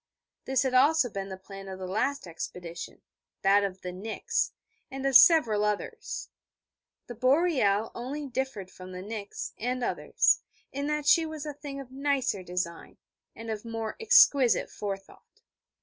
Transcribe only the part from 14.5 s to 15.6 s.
forethought.